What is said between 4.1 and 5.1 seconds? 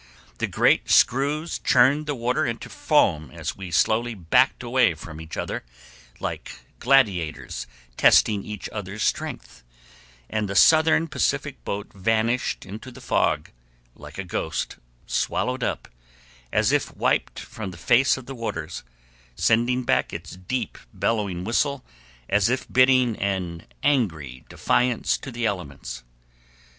backed away